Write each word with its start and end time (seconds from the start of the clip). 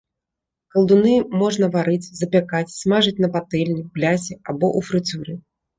Калдуны 0.75 1.11
можна 1.41 1.69
варыць, 1.77 2.09
запякаць, 2.23 2.65
смажыць 2.81 3.17
на 3.27 3.33
патэльні, 3.39 3.89
блясе 3.95 4.33
або 4.49 4.77
ў 4.77 4.79
фрыцюры. 4.91 5.43